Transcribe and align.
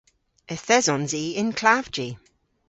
Yth 0.53 0.71
esons 0.77 1.11
i 1.23 1.25
y'n 1.39 1.49
klavji. 1.59 2.09